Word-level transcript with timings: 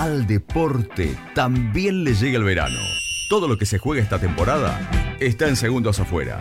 Al 0.00 0.26
deporte 0.26 1.14
también 1.34 2.04
le 2.04 2.14
llega 2.14 2.38
el 2.38 2.42
verano. 2.42 2.78
Todo 3.28 3.46
lo 3.46 3.58
que 3.58 3.66
se 3.66 3.76
juega 3.76 4.02
esta 4.02 4.18
temporada 4.18 4.80
está 5.20 5.46
en 5.46 5.56
segundos 5.56 6.00
afuera. 6.00 6.40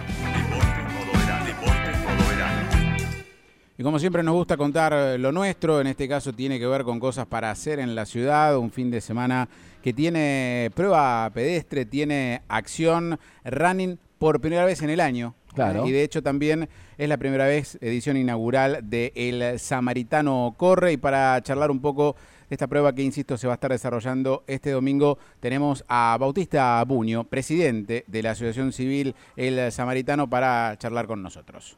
Y 3.78 3.84
como 3.84 4.00
siempre 4.00 4.24
nos 4.24 4.34
gusta 4.36 4.56
contar 4.56 4.94
eh, 4.94 5.18
lo 5.18 5.34
nuestro, 5.34 5.82
en 5.82 5.88
este 5.88 6.08
caso 6.08 6.32
tiene 6.32 6.58
que 6.58 6.68
ver 6.68 6.86
con 6.86 7.02
cosas 7.02 7.26
para 7.26 7.52
hacer 7.52 7.80
en 7.80 7.96
la 7.96 8.06
ciudad, 8.06 8.58
un 8.58 8.72
fin 8.72 8.90
de 8.92 9.02
semana 9.02 9.50
que 9.84 9.92
tiene 9.92 10.72
prueba 10.74 11.30
pedestre, 11.34 11.86
tiene 11.86 12.44
acción 12.48 13.20
running 13.44 14.00
por 14.20 14.40
primera 14.40 14.64
vez 14.64 14.82
en 14.84 14.90
el 14.90 15.02
año. 15.02 15.36
Claro. 15.54 15.86
Y 15.86 15.92
de 15.92 16.04
hecho 16.04 16.22
también 16.22 16.70
es 16.98 17.10
la 17.10 17.18
primera 17.18 17.46
vez 17.46 17.78
edición 17.82 18.18
inaugural 18.18 18.80
de 18.84 19.12
El 19.16 19.60
Samaritano 19.60 20.54
Corre 20.58 20.94
y 20.94 20.98
para 20.98 21.42
charlar 21.42 21.72
un 21.72 21.82
poco 21.82 22.16
de 22.50 22.56
esta 22.56 22.68
prueba 22.68 22.94
que, 22.94 23.04
insisto, 23.04 23.38
se 23.38 23.48
va 23.48 23.54
a 23.54 23.56
estar 23.56 23.72
desarrollando 23.72 24.44
este 24.48 24.72
domingo, 24.72 25.20
tenemos 25.40 25.86
a 25.88 26.18
Bautista 26.20 26.84
Buño, 26.84 27.24
presidente 27.24 28.04
de 28.08 28.24
la 28.24 28.32
Asociación 28.32 28.72
Civil 28.72 29.16
El 29.36 29.72
Samaritano, 29.72 30.30
para 30.30 30.76
charlar 30.78 31.06
con 31.06 31.22
nosotros. 31.22 31.78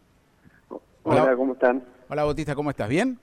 Hola, 1.04 1.36
¿cómo 1.36 1.54
están? 1.54 1.84
Hola 2.10 2.24
Bautista, 2.24 2.56
¿cómo 2.56 2.70
estás? 2.70 2.88
¿Bien? 2.88 3.20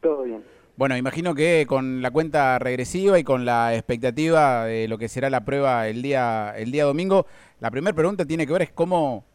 Todo 0.00 0.22
bien. 0.22 0.42
Bueno, 0.80 0.96
imagino 0.96 1.34
que 1.34 1.66
con 1.68 2.00
la 2.00 2.10
cuenta 2.10 2.58
regresiva 2.58 3.18
y 3.18 3.22
con 3.22 3.44
la 3.44 3.74
expectativa 3.74 4.64
de 4.64 4.88
lo 4.88 4.96
que 4.96 5.08
será 5.08 5.28
la 5.28 5.44
prueba 5.44 5.86
el 5.88 6.00
día, 6.00 6.54
el 6.56 6.72
día 6.72 6.86
domingo, 6.86 7.26
la 7.60 7.70
primera 7.70 7.94
pregunta 7.94 8.24
tiene 8.24 8.46
que 8.46 8.54
ver 8.54 8.62
es 8.62 8.70
cómo 8.70 9.26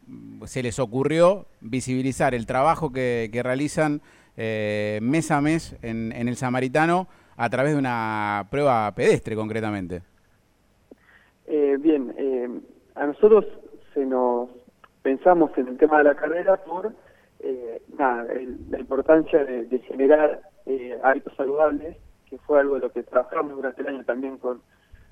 se 0.44 0.60
les 0.64 0.80
ocurrió 0.80 1.46
visibilizar 1.60 2.34
el 2.34 2.46
trabajo 2.46 2.92
que, 2.92 3.30
realizan 3.44 4.00
eh, 4.36 4.98
mes 5.00 5.30
a 5.30 5.40
mes 5.40 5.76
en, 5.82 6.10
en, 6.10 6.26
el 6.26 6.34
Samaritano 6.34 7.06
a 7.36 7.48
través 7.48 7.74
de 7.74 7.78
una 7.78 8.48
prueba 8.50 8.92
pedestre 8.96 9.36
concretamente. 9.36 10.02
Eh, 11.46 11.76
bien, 11.78 12.12
eh, 12.18 12.48
a 12.96 13.06
nosotros 13.06 13.44
se 13.94 14.04
nos 14.04 14.48
pensamos 15.00 15.56
en 15.56 15.68
el 15.68 15.78
tema 15.78 15.98
de 15.98 16.04
la 16.06 16.16
carrera 16.16 16.56
por 16.64 16.92
eh, 17.38 17.82
nada, 17.96 18.26
la 18.68 18.80
importancia 18.80 19.44
de 19.44 19.78
generar 19.86 20.40
eh, 20.66 20.98
hábitos 21.02 21.34
saludables, 21.36 21.96
que 22.28 22.38
fue 22.38 22.60
algo 22.60 22.74
de 22.74 22.82
lo 22.82 22.92
que 22.92 23.02
trabajamos 23.02 23.56
durante 23.56 23.82
el 23.82 23.88
año 23.88 24.04
también 24.04 24.38
con, 24.38 24.60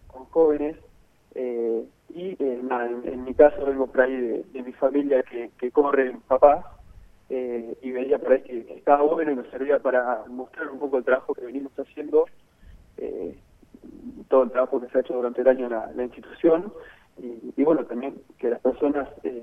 con 0.08 0.24
jóvenes. 0.26 0.76
Eh, 1.34 1.84
y 2.10 2.36
eh, 2.38 2.60
en, 3.04 3.24
mi 3.24 3.34
caso 3.34 3.64
vengo 3.64 3.88
por 3.88 4.02
ahí 4.02 4.44
de, 4.52 4.62
mi 4.62 4.72
familia 4.72 5.22
que, 5.24 5.50
que 5.58 5.72
corre 5.72 6.16
papá 6.28 6.78
eh, 7.28 7.76
y 7.82 7.90
veía 7.90 8.18
por 8.18 8.32
ahí 8.32 8.42
que, 8.42 8.64
que, 8.66 8.74
estaba 8.74 9.02
bueno 9.02 9.32
y 9.32 9.36
nos 9.36 9.48
servía 9.48 9.78
para 9.80 10.24
mostrar 10.28 10.70
un 10.70 10.78
poco 10.78 10.98
el 10.98 11.04
trabajo 11.04 11.34
que 11.34 11.44
venimos 11.44 11.72
haciendo, 11.76 12.26
eh, 12.98 13.36
todo 14.28 14.44
el 14.44 14.50
trabajo 14.50 14.80
que 14.80 14.88
se 14.88 14.98
ha 14.98 15.00
hecho 15.00 15.14
durante 15.14 15.40
el 15.40 15.48
año 15.48 15.66
en 15.66 15.96
la, 15.96 16.04
institución 16.04 16.72
y, 17.18 17.52
y, 17.56 17.64
bueno, 17.64 17.84
también 17.84 18.14
que 18.38 18.50
las 18.50 18.60
personas 18.60 19.08
eh, 19.24 19.42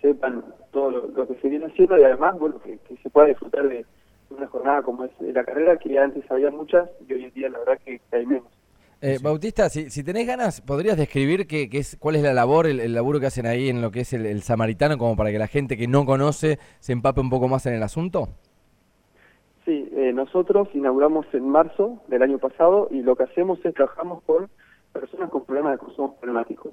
sepan 0.00 0.44
todo 0.70 0.90
lo, 0.90 1.26
que 1.26 1.34
se 1.36 1.48
viene 1.48 1.66
haciendo 1.66 1.98
y 1.98 2.04
además, 2.04 2.38
bueno, 2.38 2.60
que 2.60 2.78
se 3.02 3.10
pueda 3.10 3.28
disfrutar 3.28 3.68
de 3.68 3.84
una 4.30 4.46
jornada 4.46 4.82
como 4.82 5.04
es 5.04 5.12
la 5.20 5.44
carrera, 5.44 5.76
que 5.76 5.98
antes 5.98 6.28
había 6.30 6.50
muchas 6.50 6.88
y 7.08 7.12
hoy 7.12 7.24
en 7.24 7.32
día 7.32 7.48
la 7.48 7.58
verdad 7.58 7.78
que, 7.84 8.00
hay 8.12 8.26
menos. 8.26 8.46
Eh, 9.00 9.16
sí. 9.18 9.24
Bautista, 9.24 9.68
si, 9.68 9.90
si, 9.90 10.02
tenés 10.02 10.26
ganas, 10.26 10.60
¿podrías 10.60 10.96
describir 10.96 11.46
qué, 11.46 11.68
qué, 11.68 11.78
es, 11.78 11.96
cuál 12.00 12.16
es 12.16 12.22
la 12.22 12.32
labor, 12.32 12.66
el, 12.66 12.80
el, 12.80 12.94
laburo 12.94 13.20
que 13.20 13.26
hacen 13.26 13.46
ahí 13.46 13.68
en 13.68 13.82
lo 13.82 13.90
que 13.90 14.00
es 14.00 14.12
el, 14.12 14.24
el, 14.24 14.42
samaritano, 14.42 14.96
como 14.96 15.16
para 15.16 15.30
que 15.30 15.38
la 15.38 15.46
gente 15.46 15.76
que 15.76 15.86
no 15.86 16.06
conoce 16.06 16.58
se 16.80 16.92
empape 16.92 17.20
un 17.20 17.28
poco 17.28 17.46
más 17.46 17.66
en 17.66 17.74
el 17.74 17.82
asunto? 17.82 18.28
Sí, 19.66 19.90
eh, 19.96 20.12
nosotros 20.14 20.68
inauguramos 20.74 21.26
en 21.32 21.48
marzo 21.48 22.00
del 22.06 22.22
año 22.22 22.38
pasado 22.38 22.88
y 22.90 23.02
lo 23.02 23.16
que 23.16 23.24
hacemos 23.24 23.58
es 23.64 23.74
trabajamos 23.74 24.22
con 24.22 24.48
personas 24.92 25.28
con 25.28 25.44
problemas 25.44 25.72
de 25.72 25.78
consumo 25.78 26.16
problemáticos. 26.16 26.72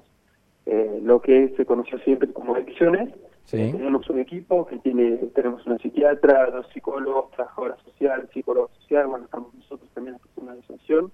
Eh, 0.66 1.00
lo 1.02 1.20
que 1.20 1.54
se 1.56 1.66
conoció 1.66 1.98
siempre 2.00 2.32
como 2.32 2.54
adicciones. 2.54 3.10
Sí. 3.44 3.60
Eh, 3.60 3.72
tenemos 3.76 4.08
un 4.08 4.18
equipo 4.18 4.66
que 4.66 4.78
tiene, 4.78 5.16
tenemos 5.34 5.66
una 5.66 5.78
psiquiatra, 5.78 6.50
dos 6.50 6.66
psicólogos, 6.72 7.30
trabajadora 7.32 7.76
social, 7.84 8.28
psicólogo 8.32 8.70
social, 8.80 9.06
bueno, 9.06 9.26
estamos 9.26 9.54
nosotros 9.54 9.90
también 9.94 10.16
en 10.36 10.42
una 10.42 10.52
asociación 10.52 11.12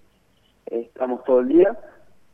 estamos 0.71 1.25
todo 1.25 1.41
el 1.41 1.49
día 1.49 1.77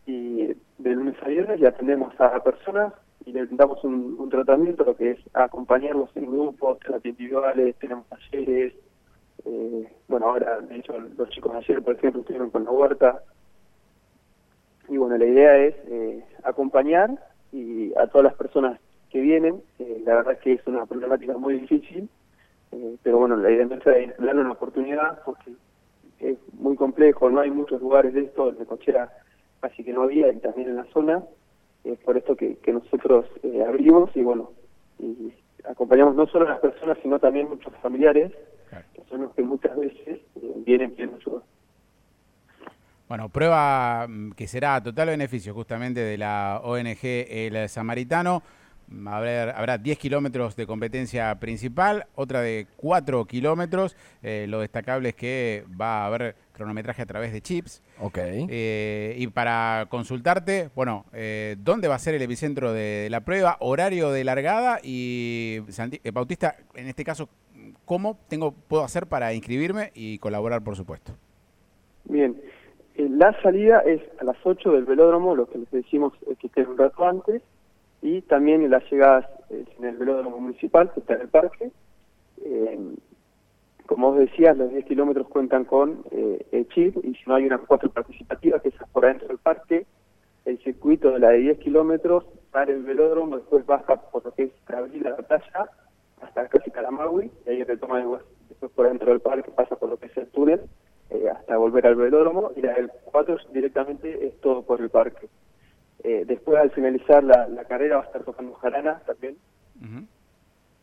y 0.06 0.47
de 0.78 0.91
lunes 0.91 1.16
a 1.22 1.28
viernes 1.28 1.60
ya 1.60 1.69
atendemos 1.69 2.12
a 2.21 2.43
personas 2.43 2.93
y 3.25 3.32
le 3.32 3.47
damos 3.47 3.82
un, 3.82 4.16
un, 4.19 4.28
tratamiento, 4.28 4.84
lo 4.84 4.97
que 4.97 5.12
es 5.12 5.19
acompañarlos 5.32 6.10
en 6.15 6.26
grupos, 6.26 6.78
terapias 6.78 7.19
individuales, 7.19 7.75
tenemos 7.76 8.06
talleres, 8.06 8.72
eh, 9.44 9.88
bueno, 10.06 10.28
ahora, 10.28 10.60
de 10.60 10.76
hecho, 10.76 10.93
los 11.16 11.28
chicos 11.31 11.53
ayer, 11.56 11.82
por 11.82 11.97
ejemplo, 11.97 12.21
estuvieron 12.21 12.50
con 12.50 12.65
la 12.65 12.71
huerta, 12.71 13.22
bueno, 15.06 15.25
la 15.25 15.31
idea 15.31 15.56
es 15.59 15.75
eh, 15.89 16.25
acompañar 16.43 17.11
y 17.53 17.94
a 17.97 18.09
todas 18.09 18.25
las 18.25 18.34
personas 18.34 18.81
que 19.09 19.21
vienen, 19.21 19.62
eh, 19.78 20.03
la 20.05 20.17
verdad 20.17 20.33
es 20.33 20.41
que 20.41 20.53
es 20.55 20.67
una 20.67 20.84
problemática 20.84 21.39
muy 21.39 21.61
difícil, 21.61 22.09
eh, 22.72 22.97
pero 23.05 23.19
bueno, 23.19 23.37
la 23.37 23.49
idea 23.49 23.67
nuestra 23.67 23.97
es 23.99 24.17
darle 24.17 24.41
una 24.41 24.50
oportunidad 24.50 25.22
porque 25.25 25.53
es 26.19 26.39
muy 26.55 26.75
complejo, 26.75 27.31
no 27.31 27.39
hay 27.39 27.53
muchos 27.53 27.81
lugares 27.81 28.15
de 28.15 28.22
esto, 28.22 28.49
en 28.49 28.65
Cochera 28.65 29.12
casi 29.61 29.84
que 29.84 29.93
no 29.93 30.03
había 30.03 30.33
y 30.33 30.41
también 30.41 30.71
en 30.71 30.77
la 30.77 30.87
zona, 30.87 31.23
es 31.84 32.00
por 32.00 32.17
esto 32.17 32.34
que, 32.34 32.56
que 32.56 32.73
nosotros 32.73 33.27
abrimos 33.65 34.11
y 34.17 34.23
bueno, 34.23 34.50
y 34.99 35.33
acompañamos 35.71 36.17
no 36.17 36.27
solo 36.27 36.47
a 36.47 36.50
las 36.50 36.61
personas, 36.61 36.99
sino 37.00 37.21
también 37.21 37.49
muchos 37.49 37.73
familiares, 37.77 38.33
que 38.93 39.05
son 39.09 39.23
los 39.23 39.34
que 39.34 39.43
muchas 39.43 39.77
veces 39.77 40.19
vienen 40.65 40.91
pidiendo 40.91 41.17
ayuda. 41.17 41.43
Bueno, 43.09 43.28
prueba 43.28 44.06
mm, 44.09 44.33
que 44.33 44.49
será 44.49 44.77
a 44.77 44.83
total 44.83 45.09
beneficio 45.09 45.55
justamente 45.55 46.00
de 46.00 46.19
la 46.19 46.61
ONG 46.65 46.99
El 47.03 47.69
Samaritano. 47.69 48.43
Habrá, 49.06 49.50
habrá 49.50 49.78
10 49.78 49.99
kilómetros 49.99 50.55
de 50.55 50.65
competencia 50.65 51.34
principal, 51.41 52.06
otra 52.15 52.41
de 52.41 52.69
4 52.77 53.25
kilómetros. 53.25 53.97
Eh, 54.22 54.47
lo 54.49 54.61
destacable 54.61 55.09
es 55.09 55.15
que 55.17 55.65
va 55.81 56.03
a 56.03 56.06
haber 56.06 56.37
cronometraje 56.53 57.03
a 57.03 57.06
través 57.06 57.33
de 57.33 57.41
chips. 57.41 57.83
Ok. 58.00 58.19
Eh, 58.19 59.15
y 59.19 59.27
para 59.28 59.87
consultarte, 59.88 60.71
bueno, 60.75 61.05
eh, 61.12 61.56
¿dónde 61.59 61.88
va 61.88 61.97
a 61.97 61.99
ser 61.99 62.15
el 62.15 62.23
epicentro 62.23 62.73
de, 62.73 63.03
de, 63.03 63.11
la 63.11 63.21
prueba? 63.21 63.56
Horario 63.61 64.11
de 64.11 64.25
largada 64.25 64.78
y 64.83 65.61
Santi 65.69 66.00
eh, 66.03 66.11
Bautista, 66.12 66.56
en 66.75 66.87
este 66.88 67.05
caso, 67.05 67.28
¿cómo 67.84 68.19
tengo 68.28 68.53
puedo 68.53 68.84
hacer 68.84 69.06
para 69.06 69.34
inscribirme 69.34 69.91
y 69.94 70.19
colaborar, 70.19 70.62
por 70.62 70.77
supuesto? 70.77 71.12
Bien. 72.05 72.37
Eh, 72.96 73.08
la 73.10 73.38
salida 73.42 73.80
es 73.80 74.00
a 74.20 74.24
las 74.24 74.36
8 74.42 74.72
del 74.72 74.84
velódromo, 74.84 75.36
lo 75.36 75.46
que 75.46 75.58
les 75.58 75.70
decimos 75.70 76.14
es 76.30 76.38
que 76.38 76.46
esté 76.46 76.62
un 76.62 76.78
rato 76.78 77.06
antes 77.06 77.42
y 78.00 78.22
también 78.22 78.68
las 78.70 78.90
llegadas 78.90 79.26
eh, 79.50 79.64
en 79.78 79.84
el 79.84 79.96
velódromo 79.96 80.38
municipal, 80.38 80.90
que 80.92 81.00
está 81.00 81.14
en 81.14 81.20
el 81.22 81.28
parque. 81.28 81.70
Eh, 82.42 82.78
como 83.86 84.12
vos 84.12 84.18
decías, 84.18 84.56
los 84.56 84.70
10 84.70 84.84
kilómetros 84.86 85.28
cuentan 85.28 85.64
con 85.64 86.04
eh, 86.10 86.66
chip 86.74 86.96
y 87.04 87.14
si 87.14 87.22
no 87.26 87.34
hay 87.34 87.46
una 87.46 87.58
cuatro 87.58 87.90
participativa, 87.90 88.60
que 88.60 88.68
es 88.70 88.74
por 88.92 89.04
adentro 89.04 89.28
del 89.28 89.38
parque, 89.38 89.86
el 90.44 90.58
circuito 90.58 91.10
de 91.10 91.18
la 91.18 91.30
de 91.30 91.38
10 91.38 91.58
kilómetros 91.58 92.24
para 92.50 92.72
el 92.72 92.82
velódromo, 92.82 93.36
después 93.36 93.66
baja 93.66 93.96
por 94.10 94.24
lo 94.24 94.32
que 94.32 94.44
es 94.44 94.52
Cabril 94.64 95.06
a 95.06 95.10
la 95.10 95.16
playa, 95.16 95.70
hasta 96.22 96.48
casi 96.48 96.70
Calamagui, 96.70 97.30
y 97.46 97.50
ahí 97.50 97.62
retoma 97.62 97.98
después 98.48 98.72
por 98.72 98.88
dentro 98.88 99.10
del 99.10 99.20
parque, 99.20 99.50
pasa 99.50 99.76
por 99.76 99.90
lo 99.90 99.98
que 99.98 100.06
es 100.06 100.16
el 100.16 100.26
túnel, 100.28 100.62
eh, 101.11 101.28
hasta 101.31 101.56
volver 101.56 101.87
al 101.87 101.97
velódromo, 101.97 102.53
y 102.56 102.62
la 102.62 102.75
del 102.75 102.91
4 103.05 103.37
directamente 103.53 104.27
es 104.27 104.41
todo 104.41 104.62
por 104.62 104.81
el 104.81 104.91
parque. 104.91 105.28
Eh, 106.05 106.25
después, 106.27 106.59
al 106.59 106.71
finalizar 106.71 107.25
la, 107.25 107.49
la, 107.49 107.65
carrera, 107.65 107.97
va 107.97 108.03
a 108.03 108.06
estar 108.06 108.25
tocando 108.25 108.55
jarana 108.55 109.00
también. 109.06 109.37
Uh 109.81 109.84
-huh. 109.84 110.06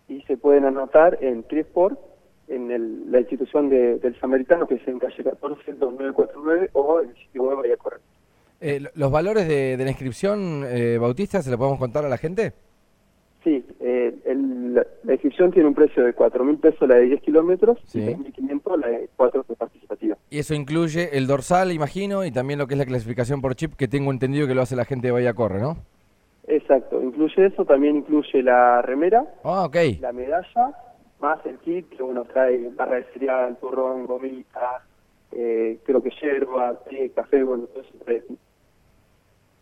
Y 0.10 0.22
se 0.24 0.38
pueden 0.38 0.66
anotar 0.66 1.18
en 1.22 1.44
Trisport, 1.44 2.00
en 2.48 2.72
el, 2.72 3.12
la 3.12 3.20
institución 3.20 3.70
de, 3.70 4.00
del 4.00 4.20
Samaritano, 4.20 4.68
que 4.68 4.76
es 4.76 4.88
en 4.88 5.00
calle 5.00 5.24
14, 5.24 5.74
2949, 5.74 6.70
o 6.74 7.02
en 7.02 7.10
el 7.10 7.16
sitio 7.16 7.44
web 7.44 7.58
Vaya 7.58 7.78
Correr. 7.78 8.02
Eh, 8.60 8.82
¿Los 8.96 9.12
valores 9.12 9.48
de, 9.48 9.78
de 9.78 9.84
la 9.84 9.90
inscripción, 9.90 10.64
eh, 10.66 10.98
Bautista, 10.98 11.42
se 11.42 11.52
lo 11.52 11.58
podemos 11.58 11.80
contar 11.80 12.06
a 12.06 12.10
la 12.10 12.18
gente? 12.18 12.54
Sí, 13.44 13.66
eh, 13.82 14.16
el, 14.26 14.74
la 14.74 15.12
inscripción 15.12 15.52
tiene 15.52 15.68
un 15.68 15.76
precio 15.76 16.04
de 16.06 16.14
4 16.14 16.44
mil 16.46 16.58
pesos 16.58 16.88
la 16.88 16.96
de 16.96 17.02
10 17.08 17.22
kilómetros 17.22 17.78
sí. 17.88 18.00
y 18.00 18.06
6.500 18.06 18.80
la 18.80 18.88
de 18.88 19.10
4 19.18 19.46
de 19.48 19.56
participativa. 19.56 19.83
Y 20.34 20.40
eso 20.40 20.56
incluye 20.56 21.16
el 21.16 21.28
dorsal, 21.28 21.72
imagino, 21.72 22.26
y 22.26 22.32
también 22.32 22.58
lo 22.58 22.66
que 22.66 22.74
es 22.74 22.80
la 22.80 22.88
clasificación 22.88 23.40
por 23.40 23.54
chip, 23.54 23.76
que 23.76 23.88
tengo 23.88 24.10
entendido 24.10 24.48
que 24.48 24.56
lo 24.56 24.64
hace 24.64 24.76
la 24.76 24.84
gente 24.84 25.06
de 25.06 25.12
Bahía 25.12 25.36
Corre, 25.36 25.62
¿no? 25.62 25.78
Exacto, 26.48 27.00
incluye 27.04 27.46
eso, 27.46 27.66
también 27.66 27.98
incluye 27.98 28.42
la 28.42 28.82
remera, 28.82 29.32
ah, 29.44 29.64
okay. 29.66 29.98
la 29.98 30.12
medalla, 30.12 30.72
más 31.20 31.38
el 31.46 31.60
kit, 31.60 31.88
que 31.88 32.02
bueno, 32.02 32.26
trae 32.26 32.68
barra 32.76 32.96
de 32.96 33.04
cereal, 33.14 33.58
turrón, 33.62 34.08
gomita, 34.08 34.82
eh, 35.34 35.78
creo 35.86 36.02
que 36.02 36.10
yerba, 36.20 36.80
té, 36.90 37.12
café, 37.12 37.44
bueno, 37.44 37.66
todo 37.66 37.84
eso 37.84 37.94
trae 38.04 38.24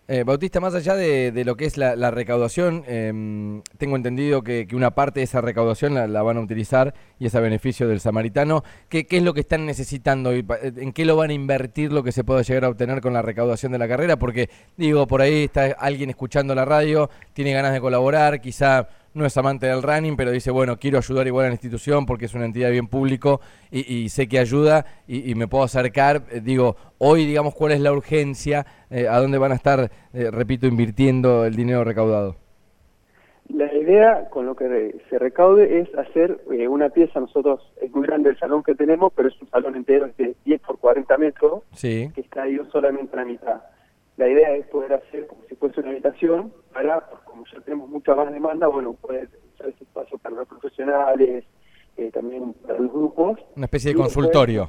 Eh, 0.08 0.24
Bautista, 0.26 0.60
más 0.60 0.76
allá 0.76 0.96
de, 0.96 1.32
lo 1.46 1.56
que 1.56 1.66
es 1.66 1.78
la, 1.78 2.12
recaudación, 2.12 2.84
em, 2.88 3.62
tengo 3.78 3.96
entendido 3.96 4.42
que, 4.42 4.68
una 4.74 4.92
parte 4.92 5.22
de 5.22 5.24
esa 5.24 5.42
recaudación 5.42 5.94
la, 5.94 6.22
van 6.22 6.38
a 6.38 6.42
utilizar 6.42 6.94
y 7.18 7.28
es 7.28 7.36
a 7.36 7.40
beneficio 7.40 7.88
del 7.88 8.00
samaritano. 8.00 8.64
¿Qué, 8.90 9.08
es 9.10 9.24
lo 9.24 9.34
que 9.34 9.42
están 9.42 9.66
necesitando? 9.66 10.36
y 10.36 10.46
¿En 10.78 10.92
qué 10.92 11.06
lo 11.06 11.16
van 11.16 11.30
a 11.30 11.34
invertir 11.34 11.94
lo 11.94 12.04
que 12.04 12.12
se 12.12 12.24
puede 12.24 12.44
llegar 12.44 12.66
a 12.66 12.70
obtener 12.70 13.00
con 13.00 13.14
la 13.14 13.22
recaudación 13.22 13.72
de 13.72 13.78
la 13.78 13.88
carrera? 13.88 14.18
Porque, 14.18 14.50
digo, 14.76 15.08
por 15.08 15.22
ahí 15.22 15.46
está 15.46 15.76
alguien 15.80 16.10
escuchando 16.10 16.56
la 16.56 16.66
radio, 16.66 17.10
tiene 17.34 17.54
ganas 17.54 17.72
de 17.72 17.80
colaborar, 17.80 18.42
quizá 18.42 18.90
no 19.14 19.26
es 19.26 19.38
amante 19.38 19.68
del 19.68 19.84
running, 19.84 20.16
pero 20.16 20.32
dice, 20.32 20.52
bueno, 20.52 20.78
quiero 20.78 20.98
ayudar 20.98 21.28
igual 21.28 21.46
a 21.46 21.50
la 21.50 21.54
institución 21.54 22.06
porque 22.06 22.26
es 22.26 22.34
una 22.34 22.46
entidad 22.46 22.72
bien 22.72 22.88
público 22.88 23.42
y, 23.70 24.10
sé 24.10 24.28
que 24.28 24.40
ayuda 24.40 24.86
y, 25.08 25.36
me 25.36 25.48
puedo 25.48 25.64
acercar. 25.64 26.24
Eh, 26.32 26.42
digo, 26.42 26.76
hoy, 26.98 27.26
digamos, 27.26 27.54
¿cuál 27.56 27.74
es 27.74 27.82
la 27.82 27.92
urgencia? 27.92 28.66
Eh, 28.90 29.08
¿A 29.08 29.20
dónde 29.20 29.38
van 29.38 29.52
a 29.52 29.56
estar, 29.56 29.92
eh, 30.14 30.32
repito, 30.32 30.68
invirtiendo 30.68 31.46
el 31.46 31.56
dinero 31.56 31.84
recaudado? 31.84 32.36
La 33.50 33.74
idea 33.74 34.30
con 34.30 34.46
lo 34.46 34.56
que 34.56 34.96
se 35.10 35.20
recaude 35.20 35.80
es 35.80 35.94
hacer 35.96 36.40
una 36.70 36.90
pieza, 36.90 37.20
nosotros 37.20 37.60
es 37.82 37.92
muy 37.92 38.08
grande 38.08 38.30
el 38.30 38.40
salón 38.40 38.64
que 38.64 38.76
tenemos, 38.76 39.12
pero 39.14 39.28
es 39.28 39.42
un 39.42 39.50
salón 39.50 39.76
entero 39.76 40.10
de 40.18 40.36
10 40.46 40.62
por 40.62 40.78
40 40.78 41.18
metros, 41.18 41.64
sí. 41.74 42.10
que 42.16 42.22
está 42.22 42.44
ahí 42.44 42.58
solamente 42.72 43.14
a 43.14 43.20
la 43.20 43.26
mitad. 43.26 43.62
La 44.18 44.28
idea 44.28 44.56
es 44.56 44.68
poder 44.68 44.94
hacer 44.94 45.28
como 45.28 45.42
si 45.48 45.56
fuese 45.56 45.80
una 45.80 45.92
habitación 45.92 46.54
para, 46.74 47.02
como 47.26 47.44
ya 47.52 47.60
tenemos 47.62 47.90
mucha 47.90 48.14
más 48.14 48.32
demanda, 48.32 48.68
bueno, 48.68 48.94
poder 48.94 49.30
usar 49.54 49.70
ese 49.70 49.84
espacio 49.84 50.18
para 50.18 50.36
los 50.36 50.48
profesionales, 50.48 51.46
eh, 51.98 52.12
también 52.12 52.54
para 52.54 52.80
los 52.80 52.92
grupos. 52.92 53.40
Una 53.56 53.66
especie 53.66 53.92
de 53.92 53.98
consultorio. 53.98 54.68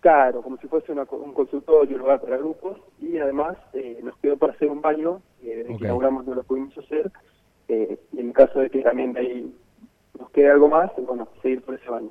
claro, 0.00 0.42
como 0.42 0.56
si 0.58 0.68
fuese 0.68 0.92
un 0.92 1.32
consultorio, 1.32 1.96
un 1.96 2.02
lugar 2.02 2.20
para 2.20 2.36
grupos, 2.36 2.78
y 3.00 3.18
además 3.18 3.56
eh, 3.72 3.98
nos 4.02 4.16
quedó 4.18 4.36
para 4.36 4.52
hacer 4.52 4.68
un 4.68 4.80
baño, 4.80 5.20
eh, 5.42 5.56
desde 5.56 5.76
que 5.76 5.84
inauguramos 5.84 6.26
no 6.26 6.34
lo 6.34 6.42
pudimos 6.44 6.76
hacer, 6.78 7.10
eh, 7.68 7.98
y 8.12 8.20
en 8.20 8.32
caso 8.32 8.60
de 8.60 8.70
que 8.70 8.82
también 8.82 9.12
de 9.12 9.20
ahí 9.20 9.56
nos 10.18 10.30
quede 10.30 10.50
algo 10.50 10.68
más, 10.68 10.92
bueno, 11.06 11.28
seguir 11.42 11.62
por 11.62 11.74
ese 11.74 11.90
baño. 11.90 12.10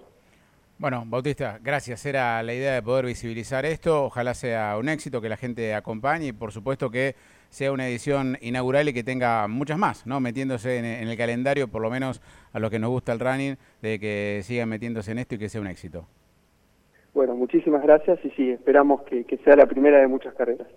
Bueno, 0.78 1.04
Bautista, 1.06 1.58
gracias. 1.64 2.06
Era 2.06 2.44
la 2.44 2.54
idea 2.54 2.74
de 2.74 2.82
poder 2.82 3.06
visibilizar 3.06 3.66
esto. 3.66 4.04
Ojalá 4.06 4.34
sea 4.34 4.78
un 4.78 4.90
éxito, 4.90 5.22
que 5.22 5.30
la 5.30 5.38
gente 5.38 5.74
acompañe 5.74 6.28
y 6.28 6.34
por 6.34 6.52
supuesto 6.52 6.92
que 6.92 7.16
sea 7.50 7.72
una 7.72 7.88
edición 7.88 8.38
inaugural 8.42 8.90
y 8.90 8.94
que 8.94 9.02
tenga 9.02 9.48
muchas 9.48 9.78
más, 9.78 10.06
¿no? 10.06 10.20
Metiéndose 10.20 10.78
en, 10.78 11.08
el 11.08 11.18
calendario, 11.18 11.70
por 11.70 11.82
lo 11.82 11.90
menos 11.90 12.22
a 12.52 12.60
los 12.60 12.70
que 12.70 12.80
nos 12.80 12.90
gusta 12.90 13.14
el 13.14 13.22
running, 13.22 13.56
de 13.82 14.00
que 14.00 14.42
sigan 14.44 14.68
metiéndose 14.68 15.14
en 15.14 15.20
esto 15.20 15.36
y 15.36 15.38
que 15.38 15.48
sea 15.48 15.62
un 15.62 15.68
éxito. 15.68 16.06
Bueno, 17.14 17.36
muchísimas 17.36 17.82
gracias 17.82 18.20
y 18.26 18.30
sí, 18.32 18.50
esperamos 18.50 19.04
que 19.04 19.40
sea 19.46 19.56
la 19.56 19.68
primera 19.68 20.00
de 20.00 20.08
muchas 20.08 20.34
carreras. 20.34 20.68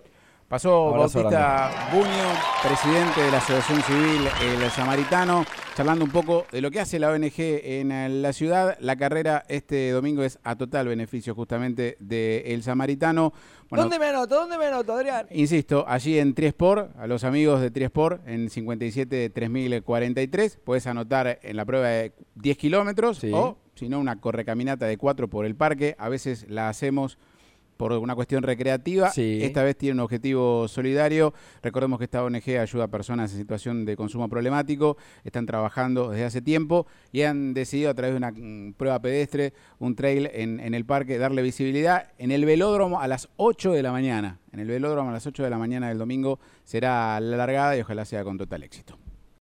Pasó 0.49 0.93
Bautista 0.93 1.89
Buño, 1.93 2.07
presidente 2.63 3.21
de 3.21 3.29
la 3.29 3.37
Asociación 3.37 3.83
Civil 3.83 4.27
El 4.41 4.71
Samaritano, 4.71 5.45
charlando 5.75 6.03
un 6.03 6.09
poco 6.09 6.47
de 6.51 6.59
lo 6.59 6.71
que 6.71 6.79
hace 6.79 6.97
la 6.97 7.11
ONG 7.11 7.33
en 7.37 8.23
la 8.23 8.33
ciudad. 8.33 8.75
La 8.79 8.95
carrera 8.95 9.43
este 9.47 9.91
domingo 9.91 10.23
es 10.23 10.39
a 10.43 10.55
total 10.55 10.87
beneficio 10.87 11.35
justamente 11.35 11.97
de 11.99 12.45
El 12.47 12.63
Samaritano. 12.63 13.31
¿Dónde 13.69 13.99
me 13.99 14.07
anoto? 14.07 14.37
¿Dónde 14.37 14.57
me 14.57 14.65
anoto, 14.65 14.93
Adrián? 14.93 15.27
Insisto, 15.29 15.85
allí 15.87 16.17
en 16.17 16.33
Triesport, 16.33 16.97
a 16.97 17.05
los 17.05 17.23
amigos 17.23 17.61
de 17.61 17.69
Triesport, 17.69 18.27
en 18.27 18.49
57 18.49 19.29
3043, 19.29 20.57
puedes 20.63 20.87
anotar 20.87 21.37
en 21.43 21.57
la 21.57 21.65
prueba 21.65 21.89
de 21.89 22.13
10 22.33 22.57
kilómetros 22.57 23.23
o, 23.31 23.59
si 23.75 23.87
no, 23.87 23.99
una 23.99 24.19
correcaminata 24.19 24.87
de 24.87 24.97
4 24.97 25.27
por 25.27 25.45
el 25.45 25.55
parque. 25.55 25.95
A 25.99 26.09
veces 26.09 26.47
la 26.49 26.69
hacemos 26.69 27.19
por 27.79 27.93
una 27.93 28.13
cuestión 28.13 28.43
recreativa. 28.43 29.09
Esta 29.15 29.63
vez 29.63 29.77
tiene 29.77 29.93
un 29.93 29.99
objetivo 30.01 30.67
solidario. 30.67 31.33
Recordemos 31.63 31.97
que 31.97 32.03
esta 32.03 32.21
ONG 32.21 32.59
ayuda 32.59 32.83
a 32.83 32.87
personas 32.89 33.31
en 33.31 33.37
situación 33.37 33.85
de 33.85 33.95
consumo 33.95 34.27
problemático. 34.27 34.97
Están 35.23 35.45
trabajando 35.45 36.09
desde 36.09 36.25
hace 36.25 36.41
tiempo 36.41 36.87
y 37.13 37.21
han 37.21 37.53
decidido 37.53 37.89
a 37.89 37.93
través 37.93 38.15
de 38.15 38.17
una 38.17 38.31
mm, 38.31 38.73
prueba 38.73 38.99
pedestre, 38.99 39.53
un 39.79 39.95
trail 39.95 40.29
en, 40.33 40.59
en 40.59 40.73
el 40.73 40.83
parque, 40.83 41.17
darle 41.17 41.41
visibilidad 41.41 42.11
en 42.17 42.31
el 42.31 42.43
velódromo 42.43 42.99
a 42.99 43.07
las 43.07 43.29
8 43.37 43.71
de 43.71 43.81
la 43.81 43.93
mañana. 43.93 44.39
En 44.51 44.59
el 44.59 44.67
velódromo 44.67 45.11
a 45.11 45.13
las 45.13 45.25
8 45.25 45.41
de 45.41 45.49
la 45.49 45.57
mañana 45.57 45.87
del 45.87 45.99
domingo 45.99 46.37
será 46.65 47.17
la 47.21 47.37
largada 47.37 47.77
y 47.77 47.79
ojalá 47.79 48.03
sea 48.03 48.25
con 48.25 48.37
total 48.37 48.63
éxito. 48.63 48.97